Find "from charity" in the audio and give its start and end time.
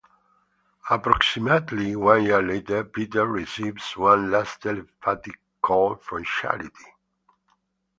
5.93-6.69